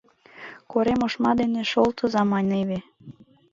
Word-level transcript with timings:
Корем 0.71 1.01
ошма 1.07 1.31
дене 1.39 1.61
шолтыза, 1.71 2.21
маневе. 2.31 2.79